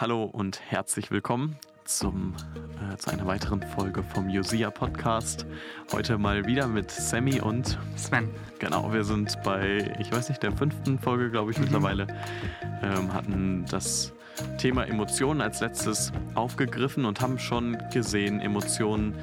Hallo 0.00 0.22
und 0.22 0.60
herzlich 0.60 1.10
willkommen 1.10 1.56
zum, 1.84 2.36
äh, 2.88 2.96
zu 2.98 3.10
einer 3.10 3.26
weiteren 3.26 3.60
Folge 3.60 4.04
vom 4.04 4.30
Josia 4.30 4.70
Podcast. 4.70 5.44
Heute 5.90 6.18
mal 6.18 6.46
wieder 6.46 6.68
mit 6.68 6.88
Sammy 6.88 7.40
und 7.40 7.76
Sven. 7.96 8.30
Genau, 8.60 8.92
wir 8.92 9.02
sind 9.02 9.36
bei, 9.42 9.92
ich 9.98 10.12
weiß 10.12 10.28
nicht, 10.28 10.40
der 10.40 10.52
fünften 10.52 11.00
Folge, 11.00 11.32
glaube 11.32 11.50
ich, 11.50 11.56
mhm. 11.56 11.64
mittlerweile. 11.64 12.06
Ähm, 12.80 13.12
hatten 13.12 13.64
das 13.72 14.12
Thema 14.56 14.84
Emotionen 14.84 15.40
als 15.40 15.58
letztes 15.58 16.12
aufgegriffen 16.36 17.04
und 17.04 17.20
haben 17.20 17.36
schon 17.40 17.76
gesehen, 17.92 18.40
Emotionen 18.40 19.16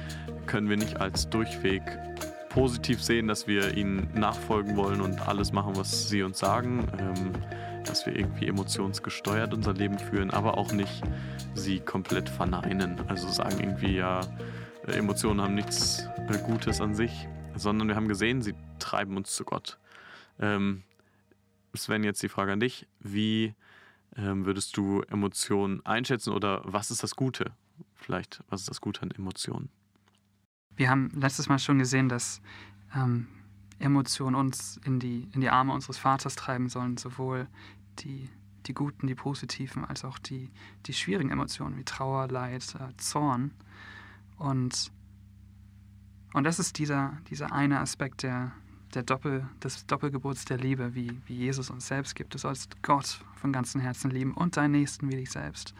können 0.44 0.68
wir 0.68 0.76
nicht 0.76 1.00
als 1.00 1.30
Durchweg 1.30 1.80
positiv 2.50 3.02
sehen, 3.02 3.28
dass 3.28 3.46
wir 3.46 3.74
ihnen 3.78 4.10
nachfolgen 4.12 4.76
wollen 4.76 5.00
und 5.00 5.26
alles 5.26 5.52
machen, 5.52 5.74
was 5.74 6.10
sie 6.10 6.22
uns 6.22 6.38
sagen. 6.38 6.86
Ähm, 6.98 7.32
dass 7.96 8.04
wir 8.04 8.14
irgendwie 8.14 8.46
emotionsgesteuert 8.46 9.54
unser 9.54 9.72
Leben 9.72 9.98
führen, 9.98 10.30
aber 10.30 10.58
auch 10.58 10.70
nicht 10.70 11.02
sie 11.54 11.80
komplett 11.80 12.28
verneinen. 12.28 13.00
Also 13.08 13.26
sagen 13.26 13.58
irgendwie, 13.58 13.96
ja, 13.96 14.20
Emotionen 14.86 15.40
haben 15.40 15.54
nichts 15.54 16.06
äh, 16.28 16.36
Gutes 16.44 16.82
an 16.82 16.94
sich, 16.94 17.26
sondern 17.54 17.88
wir 17.88 17.96
haben 17.96 18.06
gesehen, 18.06 18.42
sie 18.42 18.54
treiben 18.78 19.16
uns 19.16 19.34
zu 19.34 19.44
Gott. 19.44 19.78
Ähm, 20.38 20.82
Sven, 21.74 22.04
jetzt 22.04 22.22
die 22.22 22.28
Frage 22.28 22.52
an 22.52 22.60
dich. 22.60 22.86
Wie 23.00 23.54
ähm, 24.14 24.44
würdest 24.44 24.76
du 24.76 25.00
Emotionen 25.08 25.80
einschätzen 25.86 26.34
oder 26.34 26.60
was 26.64 26.90
ist 26.90 27.02
das 27.02 27.16
Gute? 27.16 27.52
Vielleicht, 27.94 28.44
was 28.50 28.60
ist 28.60 28.68
das 28.68 28.82
Gute 28.82 29.00
an 29.00 29.10
Emotionen? 29.10 29.70
Wir 30.74 30.90
haben 30.90 31.10
letztes 31.14 31.48
Mal 31.48 31.58
schon 31.58 31.78
gesehen, 31.78 32.10
dass 32.10 32.42
ähm, 32.94 33.26
Emotionen 33.78 34.36
uns 34.36 34.78
in 34.84 35.00
die, 35.00 35.28
in 35.32 35.40
die 35.40 35.48
Arme 35.48 35.72
unseres 35.72 35.96
Vaters 35.96 36.34
treiben 36.34 36.68
sollen, 36.68 36.98
sowohl 36.98 37.46
die, 38.00 38.28
die 38.66 38.74
guten, 38.74 39.06
die 39.06 39.14
positiven, 39.14 39.84
als 39.84 40.04
auch 40.04 40.18
die, 40.18 40.50
die 40.86 40.92
schwierigen 40.92 41.30
Emotionen 41.30 41.76
wie 41.76 41.84
Trauer, 41.84 42.28
Leid, 42.28 42.74
äh, 42.74 42.96
Zorn. 42.96 43.52
Und, 44.38 44.90
und 46.32 46.44
das 46.44 46.58
ist 46.58 46.78
dieser, 46.78 47.18
dieser 47.28 47.52
eine 47.52 47.80
Aspekt 47.80 48.22
der, 48.22 48.52
der 48.94 49.02
Doppel, 49.02 49.48
des 49.62 49.86
Doppelgeburts 49.86 50.44
der 50.44 50.58
Liebe, 50.58 50.94
wie, 50.94 51.20
wie 51.26 51.34
Jesus 51.34 51.70
uns 51.70 51.86
selbst 51.86 52.14
gibt. 52.14 52.34
Du 52.34 52.38
sollst 52.38 52.82
Gott 52.82 53.20
von 53.34 53.52
ganzem 53.52 53.80
Herzen 53.80 54.10
lieben 54.10 54.34
und 54.34 54.56
deinen 54.56 54.72
Nächsten 54.72 55.10
wie 55.10 55.16
dich 55.16 55.30
selbst. 55.30 55.74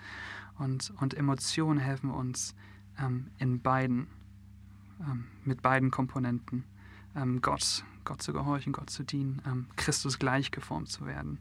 Und, 0.59 0.93
und 1.01 1.15
Emotionen 1.15 1.79
helfen 1.79 2.11
uns 2.11 2.55
ähm, 2.99 3.31
in 3.39 3.61
beiden, 3.61 4.07
ähm, 5.01 5.27
mit 5.45 5.63
beiden 5.63 5.91
Komponenten, 5.91 6.65
ähm, 7.15 7.41
Gott, 7.43 7.85
Gott 8.05 8.23
zu 8.23 8.33
gehorchen, 8.33 8.73
Gott 8.73 8.91
zu 8.91 9.05
dienen, 9.05 9.43
ähm, 9.47 9.67
Christus 9.77 10.19
gleichgeformt 10.19 10.89
zu 10.89 11.07
werden. 11.07 11.39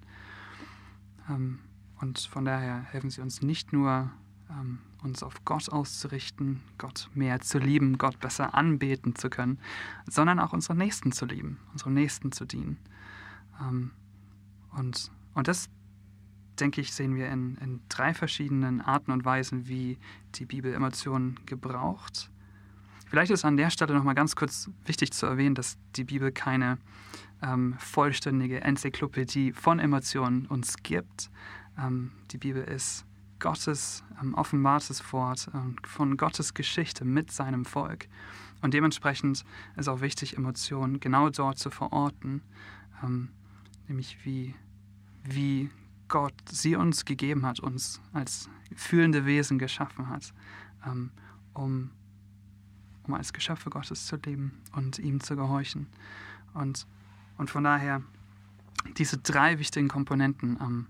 Ähm, 1.30 1.60
und 2.02 2.20
von 2.20 2.46
daher 2.46 2.82
helfen 2.82 3.10
sie 3.10 3.22
uns 3.22 3.42
nicht 3.42 3.74
nur, 3.74 4.12
ähm, 4.50 4.80
uns 5.02 5.24
auf 5.24 5.46
Gott 5.46 5.70
auszurichten, 5.70 6.62
Gott 6.78 7.10
mehr 7.14 7.40
zu 7.42 7.58
lieben, 7.58 7.98
Gott 7.98 8.20
besser 8.20 8.54
anbeten 8.54 9.16
zu 9.16 9.30
können, 9.30 9.60
sondern 10.08 10.40
auch 10.40 10.54
unsere 10.54 10.76
Nächsten 10.76 11.12
zu 11.12 11.26
lieben, 11.26 11.58
unserem 11.72 11.94
Nächsten 11.94 12.32
zu 12.32 12.46
dienen. 12.46 12.78
Ähm, 13.62 13.92
und, 14.78 15.12
und 15.34 15.48
das, 15.48 15.70
denke 16.60 16.82
ich, 16.82 16.94
sehen 16.94 17.16
wir 17.16 17.30
in, 17.30 17.56
in 17.58 17.82
drei 17.90 18.14
verschiedenen 18.14 18.82
Arten 18.82 19.12
und 19.12 19.26
Weisen, 19.26 19.68
wie 19.68 19.98
die 20.36 20.46
Bibel 20.46 20.74
Emotionen 20.74 21.40
gebraucht. 21.46 22.30
Vielleicht 23.08 23.32
ist 23.32 23.46
an 23.46 23.56
der 23.56 23.70
Stelle 23.70 23.94
nochmal 23.94 24.16
ganz 24.16 24.36
kurz 24.36 24.70
wichtig 24.86 25.14
zu 25.14 25.26
erwähnen, 25.26 25.56
dass 25.56 25.78
die 25.96 26.04
Bibel 26.04 26.32
keine 26.32 26.78
ähm, 27.46 27.76
vollständige 27.78 28.62
Enzyklopädie 28.62 29.54
von 29.54 29.80
Emotionen 29.80 30.48
uns 30.48 30.78
gibt. 30.78 31.30
Ähm, 31.78 32.12
die 32.32 32.38
Bibel 32.38 32.64
ist 32.64 33.06
Gottes 33.40 34.04
ähm, 34.22 34.34
offenbartes 34.34 35.14
Wort 35.14 35.50
von 35.84 36.18
Gottes 36.18 36.54
Geschichte 36.54 37.06
mit 37.06 37.32
seinem 37.32 37.66
Volk. 37.66 38.08
Und 38.62 38.74
dementsprechend 38.74 39.46
ist 39.76 39.88
auch 39.88 40.02
wichtig, 40.02 40.38
Emotionen 40.38 41.00
genau 41.00 41.30
dort 41.30 41.60
zu 41.60 41.70
verorten, 41.70 42.42
ähm, 43.04 43.30
nämlich 43.88 44.26
wie, 44.26 44.56
wie 45.24 45.70
Gott 46.08 46.34
sie 46.50 46.76
uns 46.76 47.06
gegeben 47.06 47.46
hat, 47.46 47.60
uns 47.60 48.02
als 48.14 48.50
fühlende 48.76 49.26
Wesen 49.26 49.60
geschaffen 49.60 50.10
hat, 50.10 50.34
ähm, 50.86 51.12
um, 51.54 51.92
um 53.04 53.14
als 53.14 53.34
Geschöpfe 53.34 53.70
Gottes 53.70 54.08
zu 54.08 54.16
leben 54.16 54.62
und 54.74 54.98
ihm 54.98 55.20
zu 55.20 55.36
gehorchen. 55.36 55.88
Und 56.54 56.88
und 57.38 57.50
von 57.50 57.64
daher 57.64 58.02
diese 58.98 59.18
drei 59.18 59.60
wichtigen 59.60 59.88
Komponenten. 59.88 60.58
Ähm, 60.62 60.88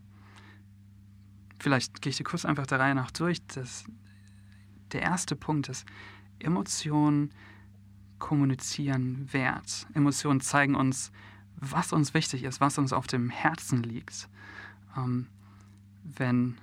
vielleicht 1.59 2.01
gehe 2.01 2.11
ich 2.11 2.17
dir 2.17 2.23
kurz 2.23 2.45
einfach 2.45 2.67
der 2.67 2.79
Reihe 2.79 2.95
nach 2.95 3.11
durch. 3.11 3.45
Das, 3.47 3.85
der 4.91 5.01
erste 5.01 5.35
Punkt 5.35 5.69
ist, 5.69 5.85
Emotionen 6.39 7.31
kommunizieren 8.19 9.31
Wert. 9.33 9.87
Emotionen 9.93 10.41
zeigen 10.41 10.75
uns, 10.75 11.11
was 11.57 11.93
uns 11.93 12.13
wichtig 12.13 12.43
ist, 12.43 12.61
was 12.61 12.77
uns 12.77 12.93
auf 12.93 13.07
dem 13.07 13.29
Herzen 13.29 13.83
liegt. 13.83 14.29
Ähm, 14.97 15.27
wenn 16.03 16.57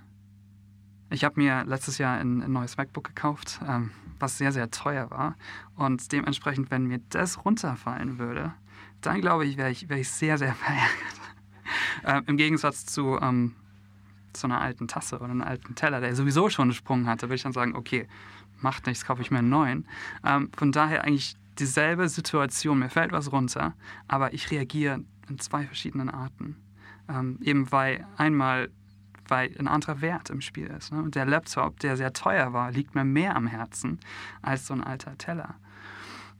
ich 1.11 1.25
habe 1.25 1.39
mir 1.39 1.65
letztes 1.65 1.99
Jahr 1.99 2.19
ein, 2.19 2.43
ein 2.43 2.53
neues 2.53 2.79
MacBook 2.79 3.05
gekauft, 3.05 3.61
ähm, 3.67 3.91
was 4.19 4.39
sehr, 4.39 4.51
sehr 4.51 4.71
teuer 4.71 5.11
war. 5.11 5.37
Und 5.75 6.11
dementsprechend, 6.11 6.71
wenn 6.71 6.87
mir 6.87 7.01
das 7.11 7.45
runterfallen 7.45 8.19
würde, 8.19 8.55
dann 9.03 9.21
glaube 9.21 9.45
ich, 9.45 9.57
wäre 9.57 9.71
ich, 9.71 9.89
wär 9.89 9.99
ich 9.99 10.09
sehr, 10.09 10.39
sehr 10.39 10.55
verärgert. 12.03 12.27
äh, 12.27 12.31
Im 12.31 12.37
Gegensatz 12.37 12.87
zu, 12.87 13.19
ähm, 13.21 13.55
zu 14.33 14.47
einer 14.47 14.61
alten 14.61 14.89
Tasse 14.89 15.17
oder 15.17 15.27
einem 15.27 15.43
alten 15.43 15.75
Teller, 15.75 16.01
der 16.01 16.15
sowieso 16.15 16.49
schon 16.49 16.65
einen 16.65 16.75
Sprung 16.75 17.07
hatte, 17.07 17.27
würde 17.27 17.37
ich 17.37 17.43
dann 17.43 17.53
sagen, 17.53 17.77
okay, 17.77 18.09
macht 18.61 18.87
nichts, 18.87 19.05
kaufe 19.05 19.23
ich 19.23 19.31
mir 19.31 19.39
einen 19.39 19.51
neuen. 19.51 19.87
Ähm, 20.25 20.51
von 20.57 20.73
daher 20.73 21.05
eigentlich 21.05 21.37
dieselbe 21.59 22.09
Situation, 22.09 22.79
mir 22.79 22.89
fällt 22.89 23.13
was 23.13 23.33
runter, 23.33 23.75
aber 24.09 24.33
ich 24.33 24.51
reagiere 24.51 25.05
in 25.29 25.39
zwei 25.39 25.67
verschiedenen 25.67 26.09
Arten. 26.09 26.57
Ähm, 27.09 27.39
eben 27.43 27.71
weil 27.73 28.07
einmal 28.17 28.71
weil 29.29 29.55
ein 29.59 29.69
anderer 29.69 30.01
Wert 30.01 30.31
im 30.31 30.41
Spiel 30.41 30.67
ist. 30.67 30.93
Ne? 30.93 31.03
Und 31.03 31.15
der 31.15 31.25
Laptop, 31.25 31.81
der 31.81 31.97
sehr 31.97 32.13
teuer 32.13 32.53
war, 32.53 32.71
liegt 32.71 32.95
mir 32.95 33.05
mehr 33.05 33.35
am 33.35 33.47
Herzen 33.47 33.99
als 34.43 34.67
so 34.67 34.75
ein 34.75 34.83
alter 34.83 35.17
Teller. 35.17 35.55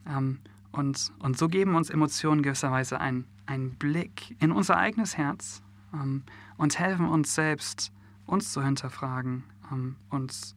Ähm, 0.07 0.39
und, 0.73 1.13
und 1.19 1.37
so 1.37 1.47
geben 1.47 1.75
uns 1.75 1.91
Emotionen 1.91 2.41
gewisserweise 2.41 2.99
einen, 2.99 3.25
einen 3.45 3.75
Blick 3.75 4.35
in 4.41 4.51
unser 4.51 4.75
eigenes 4.75 5.17
Herz 5.17 5.61
ähm, 5.93 6.23
und 6.57 6.79
helfen 6.79 7.07
uns 7.07 7.35
selbst, 7.35 7.93
uns 8.25 8.51
zu 8.51 8.63
hinterfragen, 8.63 9.43
ähm, 9.71 9.95
uns 10.09 10.55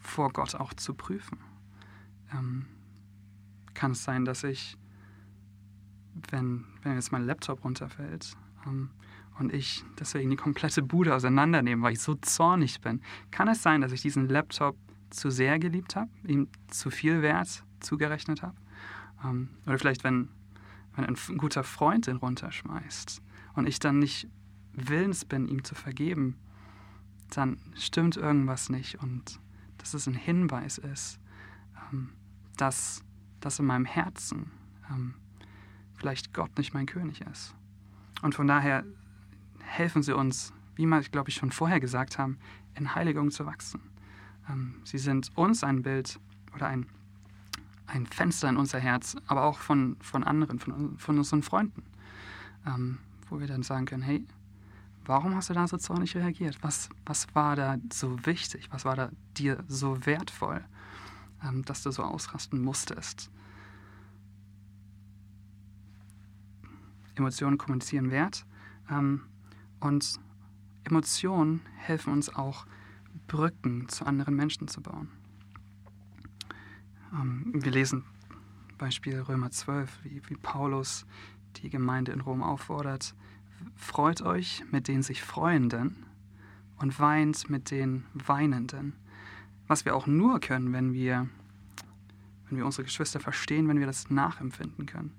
vor 0.00 0.32
Gott 0.32 0.54
auch 0.54 0.72
zu 0.74 0.94
prüfen. 0.94 1.38
Ähm, 2.32 2.66
kann 3.74 3.90
es 3.90 4.04
sein, 4.04 4.24
dass 4.24 4.44
ich, 4.44 4.78
wenn, 6.30 6.64
wenn 6.82 6.94
jetzt 6.94 7.10
mein 7.10 7.26
Laptop 7.26 7.64
runterfällt 7.64 8.36
ähm, 8.64 8.90
und 9.40 9.52
ich 9.52 9.84
deswegen 9.98 10.30
die 10.30 10.36
komplette 10.36 10.82
Bude 10.82 11.16
auseinandernehme, 11.16 11.82
weil 11.82 11.94
ich 11.94 12.00
so 12.00 12.14
zornig 12.14 12.80
bin, 12.80 13.02
kann 13.32 13.48
es 13.48 13.60
sein, 13.60 13.80
dass 13.80 13.90
ich 13.90 14.02
diesen 14.02 14.28
Laptop 14.28 14.76
zu 15.10 15.30
sehr 15.30 15.58
geliebt 15.58 15.96
habe, 15.96 16.10
ihm 16.24 16.46
zu 16.68 16.90
viel 16.90 17.22
Wert 17.22 17.64
zugerechnet 17.80 18.42
habe? 18.42 18.54
Ähm, 19.24 19.48
oder 19.66 19.78
vielleicht, 19.78 20.04
wenn, 20.04 20.28
wenn 20.94 21.04
ein 21.04 21.38
guter 21.38 21.64
Freund 21.64 22.06
den 22.06 22.16
runterschmeißt 22.16 23.22
und 23.54 23.66
ich 23.68 23.78
dann 23.78 23.98
nicht 23.98 24.28
willens 24.72 25.24
bin, 25.24 25.48
ihm 25.48 25.64
zu 25.64 25.74
vergeben, 25.74 26.36
dann 27.30 27.58
stimmt 27.74 28.16
irgendwas 28.16 28.70
nicht 28.70 29.02
und 29.02 29.40
dass 29.78 29.94
es 29.94 30.06
ein 30.06 30.14
Hinweis 30.14 30.78
ist, 30.78 31.20
ähm, 31.92 32.10
dass, 32.56 33.04
dass 33.40 33.58
in 33.58 33.66
meinem 33.66 33.84
Herzen 33.84 34.50
ähm, 34.90 35.14
vielleicht 35.94 36.32
Gott 36.32 36.56
nicht 36.58 36.74
mein 36.74 36.86
König 36.86 37.20
ist. 37.22 37.54
Und 38.22 38.34
von 38.34 38.46
daher 38.46 38.84
helfen 39.60 40.02
sie 40.02 40.14
uns, 40.14 40.52
wie 40.74 40.86
wir, 40.86 41.00
glaube 41.02 41.30
ich, 41.30 41.36
schon 41.36 41.50
vorher 41.50 41.80
gesagt 41.80 42.18
haben, 42.18 42.38
in 42.74 42.94
Heiligung 42.94 43.30
zu 43.30 43.46
wachsen. 43.46 43.80
Ähm, 44.48 44.80
sie 44.84 44.98
sind 44.98 45.36
uns 45.36 45.62
ein 45.62 45.82
Bild 45.82 46.18
oder 46.54 46.66
ein 46.68 46.86
ein 47.88 48.06
Fenster 48.06 48.48
in 48.48 48.56
unser 48.56 48.78
Herz, 48.78 49.16
aber 49.26 49.44
auch 49.44 49.58
von, 49.58 49.96
von 50.00 50.22
anderen, 50.22 50.58
von, 50.58 50.98
von 50.98 51.18
unseren 51.18 51.42
Freunden, 51.42 51.82
ähm, 52.66 52.98
wo 53.28 53.40
wir 53.40 53.46
dann 53.46 53.62
sagen 53.62 53.86
können, 53.86 54.02
hey, 54.02 54.24
warum 55.04 55.34
hast 55.34 55.50
du 55.50 55.54
da 55.54 55.66
so 55.66 55.78
zornig 55.78 56.14
reagiert? 56.14 56.58
Was, 56.62 56.90
was 57.06 57.26
war 57.34 57.56
da 57.56 57.78
so 57.92 58.24
wichtig? 58.26 58.68
Was 58.70 58.84
war 58.84 58.94
da 58.94 59.10
dir 59.36 59.64
so 59.68 60.04
wertvoll, 60.06 60.62
ähm, 61.42 61.64
dass 61.64 61.82
du 61.82 61.90
so 61.90 62.02
ausrasten 62.02 62.62
musstest? 62.62 63.30
Emotionen 67.14 67.58
kommunizieren 67.58 68.10
Wert 68.10 68.44
ähm, 68.90 69.22
und 69.80 70.20
Emotionen 70.84 71.60
helfen 71.76 72.12
uns 72.12 72.34
auch, 72.34 72.66
Brücken 73.26 73.88
zu 73.88 74.06
anderen 74.06 74.36
Menschen 74.36 74.68
zu 74.68 74.80
bauen. 74.80 75.08
Ähm, 77.12 77.52
wir 77.54 77.72
lesen 77.72 78.04
Beispiel 78.76 79.20
Römer 79.20 79.50
12, 79.50 79.98
wie, 80.04 80.22
wie 80.28 80.36
Paulus 80.36 81.06
die 81.56 81.70
Gemeinde 81.70 82.12
in 82.12 82.20
Rom 82.20 82.42
auffordert, 82.42 83.14
freut 83.74 84.22
euch 84.22 84.64
mit 84.70 84.88
den 84.88 85.02
sich 85.02 85.22
Freuenden 85.22 86.06
und 86.76 86.98
weint 87.00 87.50
mit 87.50 87.70
den 87.70 88.04
Weinenden. 88.14 88.94
Was 89.66 89.84
wir 89.84 89.94
auch 89.94 90.06
nur 90.06 90.40
können, 90.40 90.72
wenn 90.72 90.92
wir, 90.92 91.28
wenn 92.48 92.58
wir 92.58 92.64
unsere 92.64 92.84
Geschwister 92.84 93.20
verstehen, 93.20 93.68
wenn 93.68 93.80
wir 93.80 93.86
das 93.86 94.10
nachempfinden 94.10 94.86
können. 94.86 95.12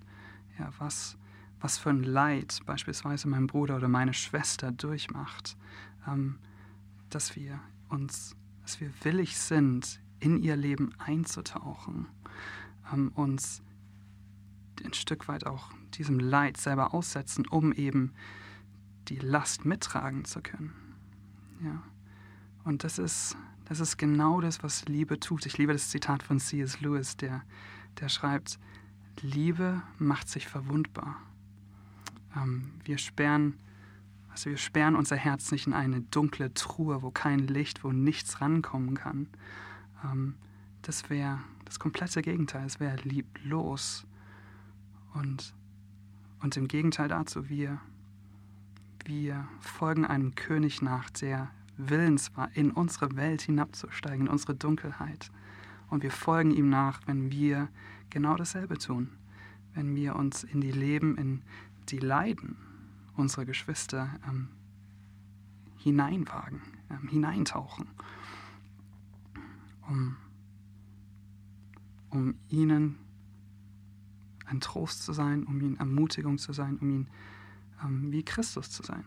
Ja, 0.57 0.71
was, 0.77 1.18
was 1.59 1.77
für 1.77 1.89
ein 1.89 2.03
Leid 2.03 2.59
beispielsweise 2.65 3.27
mein 3.27 3.47
Bruder 3.47 3.75
oder 3.75 3.88
meine 3.88 4.13
Schwester 4.13 4.71
durchmacht, 4.71 5.57
ähm, 6.07 6.39
dass 7.09 7.36
wir 7.36 7.59
uns, 7.89 8.36
dass 8.62 8.80
wir 8.80 8.91
willig 9.03 9.38
sind, 9.38 10.00
in 10.19 10.42
ihr 10.42 10.56
Leben 10.56 10.94
einzutauchen, 10.98 12.07
ähm, 12.92 13.12
uns 13.16 13.62
ein 14.83 14.94
Stück 14.94 15.27
weit 15.27 15.45
auch 15.45 15.71
diesem 15.94 16.19
Leid 16.19 16.57
selber 16.57 16.94
aussetzen, 16.94 17.48
um 17.48 17.74
eben 17.74 18.13
die 19.07 19.18
Last 19.18 19.66
mittragen 19.66 20.25
zu 20.25 20.42
können. 20.42 20.74
Ja. 21.63 21.83
Und 22.63 22.83
das 22.83 23.00
ist, 23.00 23.36
das 23.66 23.80
ist 23.80 23.98
genau 23.98 24.42
das, 24.42 24.63
was 24.63 24.86
Liebe 24.86 25.19
tut. 25.19 25.45
Ich 25.45 25.57
liebe 25.57 25.74
das 25.74 25.89
Zitat 25.89 26.24
von 26.24 26.39
C.S. 26.39 26.81
Lewis, 26.81 27.18
der, 27.18 27.44
der 28.00 28.10
schreibt, 28.10 28.60
Liebe 29.22 29.81
macht 29.98 30.30
sich 30.30 30.48
verwundbar. 30.48 31.18
Ähm, 32.36 32.72
wir 32.86 32.98
sperren 32.98 33.57
also 34.39 34.51
wir 34.51 34.57
sperren 34.57 34.95
unser 34.95 35.18
Herz 35.18 35.51
nicht 35.51 35.68
in 35.68 35.74
eine 35.74 36.00
dunkle 36.00 36.54
Truhe, 36.54 37.01
wo 37.01 37.12
kein 37.12 37.39
Licht, 37.39 37.83
wo 37.83 37.92
nichts 37.92 38.39
rankommen 38.39 38.95
kann. 38.95 39.27
Ähm, 40.04 40.36
das 40.81 41.10
wäre 41.10 41.40
das 41.66 41.80
komplette 41.80 42.22
Gegenteil. 42.22 42.66
Es 42.66 42.80
wäre 42.80 42.98
lieblos. 43.04 44.06
Und, 45.13 45.54
und 46.42 46.57
im 46.57 46.68
Gegenteil 46.68 47.07
dazu, 47.07 47.50
wir, 47.50 47.80
wir 49.06 49.48
folgen 49.60 50.06
einem 50.06 50.36
König 50.36 50.81
nach, 50.81 51.10
der 51.10 51.50
willens 51.78 52.36
war, 52.36 52.56
in 52.56 52.72
unsere 52.72 53.16
Welt 53.16 53.42
hinabzusteigen, 53.42 54.28
in 54.28 54.31
unsere 54.31 54.56
Dunkelheit. 54.56 55.31
Und 55.90 56.04
wir 56.04 56.12
folgen 56.12 56.51
ihm 56.51 56.69
nach, 56.69 57.01
wenn 57.07 57.31
wir 57.31 57.69
genau 58.10 58.36
dasselbe 58.36 58.78
tun. 58.78 59.10
Wenn 59.74 59.96
wir 59.96 60.16
uns 60.16 60.44
in 60.44 60.62
die 60.62 60.72
Leben, 60.72 61.18
in 61.18 61.42
die 61.90 62.00
Leiden 62.00 62.57
unserer 63.16 63.46
Geschwister 63.46 64.10
ähm, 64.28 64.50
hineinwagen, 65.78 66.62
ähm, 66.90 67.07
hineintauchen, 67.07 67.88
um, 69.88 70.18
um 72.30 72.40
ihnen 72.50 72.98
ein 74.46 74.60
Trost 74.62 75.04
zu 75.04 75.14
sein, 75.14 75.44
um 75.44 75.62
ihnen 75.62 75.78
Ermutigung 75.78 76.38
zu 76.38 76.54
sein, 76.54 76.78
um 76.78 76.90
ihnen 76.90 77.10
ähm, 77.84 78.12
wie 78.12 78.24
Christus 78.24 78.72
zu 78.72 78.84
sein. 78.84 79.04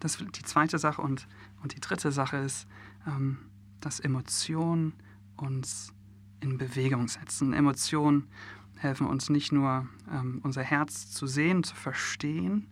Das 0.00 0.20
ist 0.20 0.36
die 0.36 0.42
zweite 0.42 0.78
Sache 0.78 1.00
und, 1.00 1.28
und 1.62 1.74
die 1.74 1.80
dritte 1.80 2.12
Sache 2.12 2.38
ist, 2.38 2.66
ähm, 3.06 3.38
dass 3.80 4.00
Emotionen 4.00 4.94
uns 5.36 5.92
in 6.40 6.58
Bewegung 6.58 7.08
setzen. 7.08 7.52
Emotionen 7.52 8.28
helfen 8.76 9.06
uns 9.06 9.30
nicht 9.30 9.52
nur, 9.52 9.86
ähm, 10.10 10.40
unser 10.42 10.62
Herz 10.62 11.10
zu 11.10 11.26
sehen, 11.26 11.62
zu 11.62 11.74
verstehen, 11.74 12.68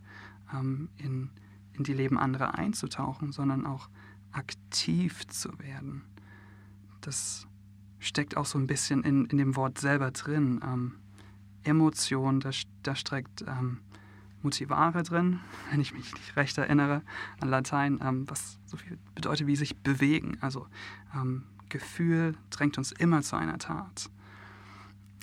ähm, 0.53 0.89
in, 0.97 1.29
in 1.73 1.83
die 1.83 1.93
Leben 1.93 2.17
anderer 2.17 2.55
einzutauchen, 2.55 3.31
sondern 3.31 3.65
auch 3.65 3.89
aktiv 4.31 5.25
zu 5.27 5.57
werden. 5.59 6.03
Das 6.99 7.47
steckt 8.01 8.35
auch 8.35 8.45
so 8.45 8.57
ein 8.57 8.67
bisschen 8.67 9.03
in, 9.03 9.25
in 9.27 9.37
dem 9.37 9.55
Wort 9.55 9.77
selber 9.77 10.11
drin. 10.11 10.59
Ähm, 10.63 10.95
Emotion, 11.63 12.39
da, 12.39 12.49
da 12.83 12.95
steckt 12.95 13.43
ähm, 13.47 13.77
Motivare 14.41 15.03
drin, 15.03 15.39
wenn 15.71 15.79
ich 15.79 15.93
mich 15.93 16.13
nicht 16.13 16.35
recht 16.35 16.57
erinnere 16.57 17.03
an 17.39 17.49
Latein, 17.49 17.99
ähm, 18.03 18.29
was 18.29 18.59
so 18.65 18.75
viel 18.75 18.97
bedeutet 19.15 19.47
wie 19.47 19.55
sich 19.55 19.77
bewegen. 19.77 20.37
Also 20.41 20.67
ähm, 21.15 21.43
Gefühl 21.69 22.35
drängt 22.49 22.77
uns 22.77 22.91
immer 22.91 23.21
zu 23.21 23.37
einer 23.37 23.59
Tat. 23.59 24.09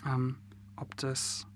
Ähm, 0.06 0.36
ob 0.76 0.96
das 0.96 1.46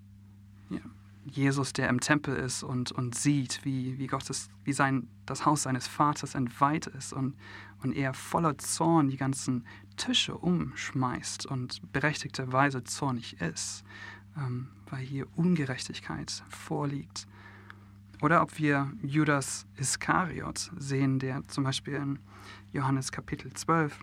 ja, 0.69 0.81
Jesus, 1.25 1.73
der 1.73 1.89
im 1.89 2.01
Tempel 2.01 2.35
ist 2.35 2.65
und, 2.65 2.91
und 2.91 3.15
sieht, 3.15 3.65
wie, 3.65 3.97
wie, 3.99 4.09
Gottes, 4.09 4.49
wie 4.65 4.73
sein, 4.73 5.09
das 5.25 5.47
Haus 5.47 5.63
seines 5.63 5.87
Vaters 5.87 6.35
entweiht 6.35 6.89
ist 6.89 7.13
und, 7.13 7.37
und 7.83 7.93
er 7.93 8.13
voller 8.13 8.59
Zorn 8.59 9.09
die 9.09 9.17
ganzen 9.17 9.65
Tische 9.97 10.37
umschmeißt 10.37 11.47
und 11.47 11.93
berechtigterweise 11.93 12.85
zornig 12.85 13.41
ist, 13.41 13.85
ähm, 14.37 14.69
weil 14.91 15.05
hier 15.05 15.27
Ungerechtigkeit 15.37 16.45
vorliegt. 16.49 17.27
Oder 18.21 18.43
ob 18.43 18.59
wir 18.59 18.93
Judas 19.03 19.67
Iskariot 19.77 20.71
sehen, 20.77 21.19
der 21.19 21.43
zum 21.49 21.65
Beispiel 21.65 21.95
in 21.95 22.19
Johannes 22.73 23.11
Kapitel 23.11 23.53
12 23.53 23.99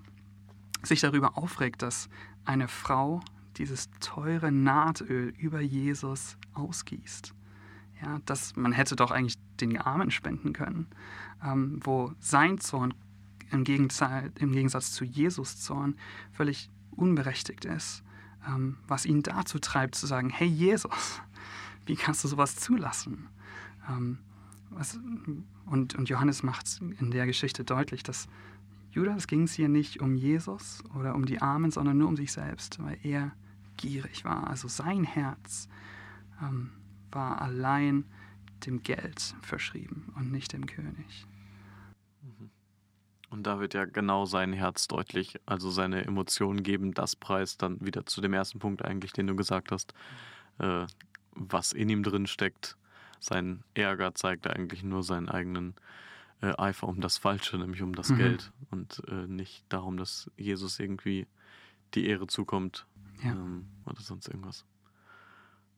sich 0.83 0.99
darüber 0.99 1.37
aufregt, 1.37 1.81
dass 1.81 2.09
eine 2.45 2.67
Frau 2.67 3.21
dieses 3.57 3.89
teure 3.99 4.51
Nahtöl 4.51 5.33
über 5.37 5.59
Jesus 5.59 6.37
ausgießt. 6.53 7.33
Ja, 8.01 8.19
dass 8.25 8.55
man 8.55 8.71
hätte 8.71 8.95
doch 8.95 9.11
eigentlich 9.11 9.37
den 9.59 9.77
Armen 9.77 10.09
spenden 10.09 10.53
können, 10.53 10.87
ähm, 11.43 11.79
wo 11.83 12.13
sein 12.19 12.59
Zorn 12.59 12.93
im, 13.51 13.63
Gegensatz 13.63 14.91
zu 14.91 15.03
Jesus 15.03 15.59
Zorn 15.59 15.95
völlig 16.31 16.69
unberechtigt 16.91 17.65
ist, 17.65 18.03
ähm, 18.47 18.77
was 18.87 19.05
ihn 19.05 19.23
dazu 19.23 19.59
treibt 19.59 19.95
zu 19.95 20.07
sagen, 20.07 20.29
hey 20.29 20.47
Jesus, 20.47 21.21
wie 21.85 21.95
kannst 21.95 22.23
du 22.23 22.27
sowas 22.27 22.55
zulassen? 22.55 23.27
Ähm, 23.89 24.19
und, 25.65 25.95
und 25.95 26.09
Johannes 26.09 26.43
macht 26.43 26.79
in 26.99 27.11
der 27.11 27.25
Geschichte 27.25 27.63
deutlich, 27.63 28.03
dass 28.03 28.27
Judas 28.91 29.27
ging 29.27 29.43
es 29.43 29.53
hier 29.53 29.69
nicht 29.69 29.99
um 29.99 30.15
Jesus 30.15 30.83
oder 30.95 31.15
um 31.15 31.25
die 31.25 31.41
Armen, 31.41 31.71
sondern 31.71 31.97
nur 31.97 32.07
um 32.07 32.15
sich 32.15 32.31
selbst, 32.31 32.81
weil 32.83 32.97
er 33.03 33.31
gierig 33.77 34.25
war. 34.25 34.47
Also 34.47 34.67
sein 34.67 35.03
Herz 35.03 35.69
ähm, 36.41 36.71
war 37.11 37.41
allein 37.41 38.05
dem 38.65 38.83
Geld 38.83 39.35
verschrieben 39.41 40.11
und 40.15 40.31
nicht 40.31 40.53
dem 40.53 40.65
König. 40.65 41.27
Mhm. 42.21 42.49
Und 43.29 43.43
da 43.43 43.59
wird 43.59 43.73
ja 43.73 43.85
genau 43.85 44.25
sein 44.25 44.53
Herz 44.53 44.87
deutlich, 44.87 45.39
also 45.45 45.69
seine 45.69 46.03
Emotionen 46.05 46.63
geben 46.63 46.93
das 46.93 47.15
Preis 47.15 47.57
dann 47.57 47.79
wieder 47.85 48.05
zu 48.05 48.21
dem 48.21 48.33
ersten 48.33 48.59
Punkt 48.59 48.83
eigentlich, 48.83 49.13
den 49.13 49.27
du 49.27 49.35
gesagt 49.35 49.71
hast, 49.71 49.93
äh, 50.57 50.85
was 51.31 51.71
in 51.71 51.89
ihm 51.89 52.03
drin 52.03 52.25
steckt. 52.25 52.75
Sein 53.19 53.63
Ärger 53.75 54.15
zeigt 54.15 54.47
eigentlich 54.47 54.83
nur 54.83 55.03
seinen 55.03 55.29
eigenen 55.29 55.75
äh, 56.41 56.53
Eifer 56.57 56.87
um 56.87 57.01
das 57.01 57.17
Falsche, 57.17 57.57
nämlich 57.57 57.81
um 57.81 57.93
das 57.93 58.09
mhm. 58.09 58.17
Geld 58.17 58.51
und 58.71 59.03
äh, 59.07 59.27
nicht 59.27 59.63
darum, 59.69 59.97
dass 59.97 60.31
Jesus 60.37 60.79
irgendwie 60.79 61.27
die 61.93 62.07
Ehre 62.07 62.27
zukommt, 62.27 62.85
ja. 63.23 63.31
Ähm, 63.31 63.67
oder 63.85 64.01
sonst 64.01 64.27
irgendwas. 64.27 64.65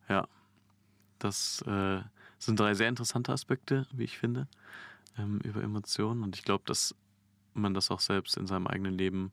Ja, 0.07 0.27
das 1.19 1.61
äh, 1.63 2.01
sind 2.37 2.59
drei 2.59 2.73
sehr 2.73 2.89
interessante 2.89 3.31
Aspekte, 3.31 3.87
wie 3.91 4.03
ich 4.03 4.17
finde, 4.17 4.47
ähm, 5.17 5.39
über 5.43 5.63
Emotionen. 5.63 6.23
Und 6.23 6.35
ich 6.35 6.43
glaube, 6.43 6.63
dass 6.65 6.95
man 7.53 7.73
das 7.73 7.91
auch 7.91 7.99
selbst 7.99 8.37
in 8.37 8.47
seinem 8.47 8.67
eigenen 8.67 8.97
Leben 8.97 9.31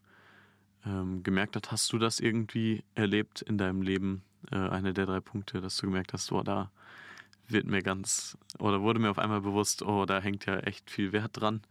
ähm, 0.85 1.23
gemerkt 1.23 1.57
hat. 1.57 1.73
Hast 1.73 1.93
du 1.93 1.99
das 1.99 2.21
irgendwie 2.21 2.85
erlebt 2.95 3.43
in 3.43 3.59
deinem 3.59 3.83
Leben? 3.83 4.23
Äh, 4.51 4.57
eine 4.57 4.95
der 4.95 5.07
drei 5.07 5.21
Punkte, 5.21 5.61
dass 5.61 5.77
du 5.77 5.87
gemerkt 5.87 6.13
hast, 6.13 6.31
oh, 6.33 6.43
da 6.43 6.71
wird 7.49 7.67
mir 7.67 7.83
ganz, 7.83 8.37
oder 8.59 8.83
wurde 8.83 9.01
mir 9.01 9.11
auf 9.11 9.19
einmal 9.19 9.41
bewusst, 9.41 9.83
oh, 9.83 10.05
da 10.05 10.21
hängt 10.21 10.47
ja 10.47 10.59
echt 10.59 10.91
viel 10.91 11.13
Wert 11.13 11.41
dran, 11.41 11.63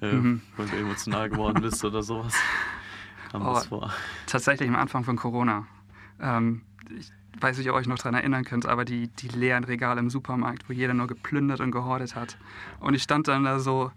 äh, 0.00 0.12
mhm. 0.12 0.42
weil 0.56 0.68
du 0.68 0.76
emotional 0.76 1.28
geworden 1.28 1.60
bist 1.60 1.84
oder 1.84 2.02
sowas. 2.02 2.34
Kam 3.30 3.46
oh, 3.46 3.54
das 3.54 3.66
vor? 3.66 3.92
Tatsächlich 4.26 4.68
am 4.68 4.76
Anfang 4.76 5.04
von 5.04 5.16
Corona 5.16 5.66
ähm, 6.20 6.62
ich 6.98 7.10
weiß 7.40 7.58
nicht, 7.58 7.68
ob 7.68 7.74
ihr 7.74 7.78
euch 7.78 7.86
noch 7.86 7.98
daran 7.98 8.14
erinnern 8.14 8.44
könnt, 8.44 8.66
aber 8.66 8.84
die, 8.84 9.08
die 9.08 9.28
leeren 9.28 9.64
Regale 9.64 10.00
im 10.00 10.10
Supermarkt, 10.10 10.68
wo 10.68 10.72
jeder 10.72 10.94
nur 10.94 11.06
geplündert 11.06 11.60
und 11.60 11.70
gehortet 11.70 12.14
hat. 12.14 12.36
Und 12.80 12.94
ich 12.94 13.02
stand 13.02 13.28
dann 13.28 13.44
da 13.44 13.60
so 13.60 13.92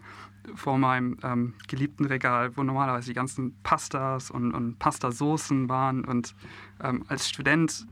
vor 0.54 0.78
meinem 0.78 1.16
ähm, 1.22 1.54
geliebten 1.68 2.04
Regal, 2.04 2.56
wo 2.56 2.62
normalerweise 2.62 3.08
die 3.08 3.14
ganzen 3.14 3.54
Pastas 3.62 4.30
und, 4.30 4.52
und 4.52 4.78
Pastasoßen 4.78 5.68
waren. 5.68 6.04
Und 6.04 6.34
ähm, 6.82 7.04
als 7.08 7.28
Student 7.28 7.86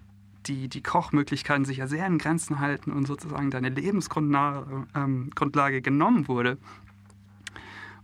die, 0.47 0.69
die 0.69 0.83
Kochmöglichkeiten 0.83 1.65
sich 1.65 1.79
ja 1.79 1.87
sehr 1.87 2.07
in 2.07 2.19
Grenzen 2.19 2.61
halten 2.61 2.93
und 2.93 3.07
sozusagen 3.07 3.51
deine 3.51 3.69
Lebensgrundlage 3.69 4.87
ähm, 4.95 5.83
genommen 5.83 6.29
wurde, 6.29 6.57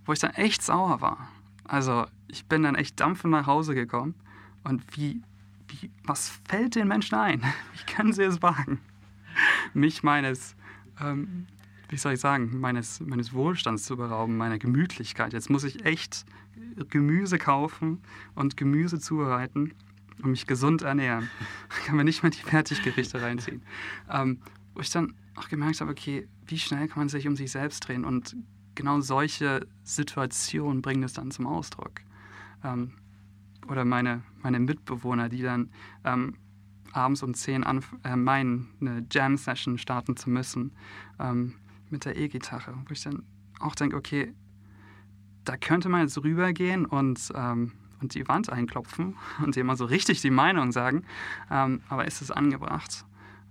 wo 0.05 0.13
ich 0.13 0.19
dann 0.19 0.33
echt 0.33 0.63
sauer 0.63 1.01
war. 1.01 1.29
Also 1.65 2.07
ich 2.29 2.47
bin 2.47 2.63
dann 2.63 2.75
echt 2.75 3.01
dampfend 3.01 3.33
nach 3.33 3.47
Hause 3.47 3.75
gekommen 3.75 4.15
und 4.63 4.83
wie 4.97 5.23
wie, 5.69 5.91
was 6.05 6.31
fällt 6.49 6.75
den 6.75 6.89
Menschen 6.89 7.17
ein? 7.17 7.43
Wie 7.73 7.93
können 7.93 8.13
sie 8.13 8.23
es 8.23 8.43
wagen, 8.43 8.79
mich 9.75 10.03
meines, 10.03 10.55
ähm, 11.01 11.47
wie 11.89 11.97
soll 11.97 12.15
ich 12.15 12.21
sagen, 12.21 12.59
meines, 12.59 13.01
meines 13.01 13.33
Wohlstands 13.33 13.85
zu 13.85 13.97
berauben, 13.97 14.37
meiner 14.37 14.59
Gemütlichkeit. 14.59 15.33
Jetzt 15.33 15.51
muss 15.51 15.65
ich 15.65 15.85
echt 15.85 16.25
Gemüse 16.89 17.39
kaufen 17.39 18.01
und 18.35 18.57
Gemüse 18.57 18.99
zubereiten 18.99 19.73
und 20.23 20.31
mich 20.31 20.47
gesund 20.47 20.83
ernähren. 20.83 21.31
Da 21.69 21.77
kann 21.87 21.97
man 21.97 22.07
nicht 22.07 22.23
mehr 22.23 22.31
die 22.31 22.43
Fertiggerichte 22.43 23.21
reinziehen. 23.21 23.63
Ähm, 24.11 24.41
wo 24.75 24.81
ich 24.81 24.91
dann 24.91 25.15
auch 25.37 25.49
gemerkt 25.49 25.81
habe, 25.81 25.91
okay, 25.91 26.29
wie 26.47 26.59
schnell 26.59 26.89
kann 26.89 26.99
man 26.99 27.09
sich 27.09 27.27
um 27.29 27.37
sich 27.37 27.51
selbst 27.51 27.81
drehen 27.81 28.05
und 28.05 28.37
genau 28.75 29.01
solche 29.01 29.67
Situationen 29.85 30.83
bringen 30.83 31.03
es 31.03 31.13
dann 31.15 31.31
zum 31.31 31.47
Ausdruck. 31.47 32.01
Ähm, 32.65 32.93
oder 33.69 33.85
meine, 33.85 34.23
meine 34.43 34.61
Mitbewohner, 34.61 35.29
die 35.29 35.43
dann 35.43 35.71
ähm, 36.05 36.37
abends 36.93 37.23
um 37.23 37.35
10 37.35 37.65
äh, 38.05 38.17
meinen, 38.17 38.69
eine 38.81 39.05
Jam-Session 39.11 39.79
starten 39.79 40.17
zu 40.17 40.31
müssen 40.31 40.73
ähm, 41.19 41.55
mit 41.91 42.05
der 42.05 42.17
E-Gitarre, 42.17 42.75
wo 42.87 42.93
ich 42.93 43.03
dann 43.03 43.25
auch 43.61 43.75
denke, 43.75 43.97
okay, 43.97 44.35
da 45.45 45.57
könnte 45.57 45.89
man 45.89 46.03
jetzt 46.03 46.19
rübergehen 46.23 46.87
und, 46.87 47.33
ähm, 47.35 47.73
und 48.01 48.15
die 48.15 48.27
Wand 48.29 48.51
einklopfen 48.51 49.17
und 49.45 49.57
dem 49.57 49.67
mal 49.67 49.77
so 49.77 49.85
richtig 49.85 50.21
die 50.21 50.31
Meinung 50.31 50.73
sagen, 50.73 51.05
ähm, 51.51 51.81
aber 51.89 52.07
ist 52.07 52.21
es 52.21 52.31
angebracht? 52.31 53.05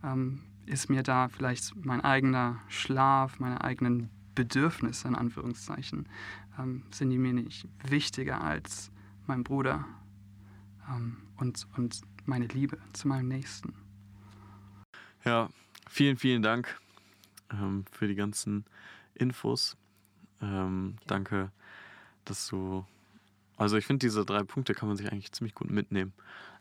Ähm, 0.03 0.41
ist 0.65 0.89
mir 0.89 1.03
da 1.03 1.27
vielleicht 1.27 1.75
mein 1.85 2.01
eigener 2.01 2.59
Schlaf, 2.69 3.39
meine 3.39 3.63
eigenen 3.63 4.09
Bedürfnisse 4.33 5.07
in 5.07 5.15
Anführungszeichen, 5.15 6.09
ähm, 6.59 6.83
sind 6.91 7.11
die 7.11 7.17
mir 7.17 7.33
nicht 7.33 7.67
wichtiger 7.87 8.43
als 8.43 8.91
mein 9.27 9.43
Bruder 9.43 9.85
ähm, 10.89 11.17
und, 11.37 11.67
und 11.77 12.01
meine 12.25 12.47
Liebe 12.47 12.77
zu 12.93 13.07
meinem 13.07 13.27
Nächsten. 13.27 13.73
Ja, 15.23 15.49
vielen, 15.87 16.17
vielen 16.17 16.41
Dank 16.41 16.75
ähm, 17.59 17.85
für 17.91 18.07
die 18.07 18.15
ganzen 18.15 18.65
Infos. 19.13 19.77
Ähm, 20.41 20.97
danke, 21.07 21.51
dass 22.25 22.47
du. 22.47 22.85
Also 23.57 23.77
ich 23.77 23.85
finde, 23.85 24.05
diese 24.05 24.25
drei 24.25 24.43
Punkte 24.43 24.73
kann 24.73 24.89
man 24.89 24.97
sich 24.97 25.11
eigentlich 25.11 25.31
ziemlich 25.31 25.55
gut 25.55 25.69
mitnehmen. 25.69 26.13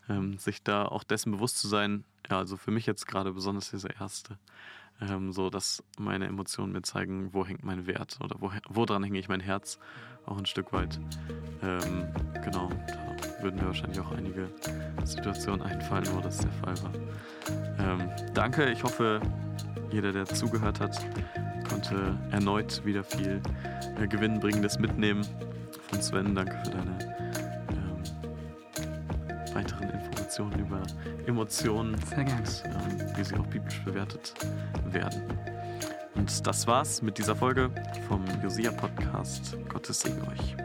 Ähm, 0.07 0.37
sich 0.37 0.63
da 0.63 0.85
auch 0.85 1.03
dessen 1.03 1.31
bewusst 1.31 1.57
zu 1.57 1.67
sein, 1.67 2.05
ja, 2.29 2.37
also 2.37 2.57
für 2.57 2.71
mich 2.71 2.85
jetzt 2.85 3.07
gerade 3.07 3.33
besonders 3.33 3.71
dieser 3.71 3.99
erste, 3.99 4.37
ähm, 5.01 5.31
so 5.31 5.49
dass 5.49 5.83
meine 5.97 6.27
Emotionen 6.27 6.73
mir 6.73 6.83
zeigen, 6.83 7.33
wo 7.33 7.45
hängt 7.45 7.63
mein 7.63 7.87
Wert 7.87 8.19
oder 8.23 8.35
wo, 8.39 8.51
woran 8.69 9.03
hänge 9.03 9.19
ich 9.19 9.27
mein 9.27 9.39
Herz 9.39 9.79
auch 10.25 10.37
ein 10.37 10.45
Stück 10.45 10.71
weit. 10.73 10.99
Ähm, 11.61 12.07
genau, 12.43 12.69
da 12.87 13.43
würden 13.43 13.59
mir 13.59 13.67
wahrscheinlich 13.67 13.99
auch 13.99 14.11
einige 14.11 14.49
Situationen 15.03 15.61
einfallen, 15.61 16.07
wo 16.13 16.21
das 16.21 16.37
der 16.37 16.51
Fall 16.51 16.75
war. 16.83 16.93
Ähm, 17.79 18.09
danke, 18.33 18.71
ich 18.71 18.83
hoffe, 18.83 19.21
jeder, 19.91 20.11
der 20.11 20.25
zugehört 20.25 20.79
hat, 20.79 20.97
konnte 21.67 22.15
erneut 22.31 22.83
wieder 22.85 23.03
viel 23.03 23.41
äh, 23.99 24.07
Gewinnbringendes 24.07 24.79
mitnehmen. 24.79 25.25
Von 25.89 26.01
Sven, 26.01 26.35
danke 26.35 26.57
für 26.63 26.71
deine 26.71 26.97
ähm, 27.69 28.03
weiteren 29.53 29.89
Informationen 29.89 30.59
über 30.59 30.81
Emotionen 31.25 31.97
Sehr 32.05 32.23
gerne. 32.23 32.39
und 32.39 32.63
ähm, 32.65 33.17
wie 33.17 33.23
sie 33.23 33.35
auch 33.35 33.47
biblisch 33.47 33.81
bewertet 33.83 34.33
werden. 34.91 35.23
Und 36.15 36.47
das 36.47 36.65
war's 36.65 37.01
mit 37.01 37.17
dieser 37.17 37.35
Folge 37.35 37.69
vom 38.07 38.23
Josia 38.41 38.71
Podcast. 38.71 39.57
Gottes 39.69 39.99
Segen 39.99 40.21
euch. 40.27 40.55